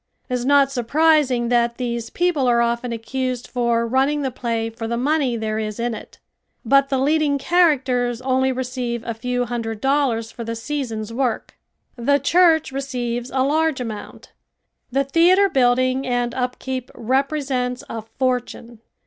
[0.29, 4.87] It is not surprising that these people are often accused for running the play for
[4.87, 6.17] the money there is in it.
[6.65, 11.53] But the leading characters only receive a few hundred dollars for the season's work.
[11.97, 14.31] The church receives a large amount.
[14.91, 18.79] The theater building and upkeep represents a fortune.